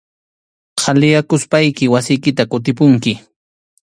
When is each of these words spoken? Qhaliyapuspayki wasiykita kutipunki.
Qhaliyapuspayki 0.79 1.85
wasiykita 1.93 2.43
kutipunki. 2.51 3.13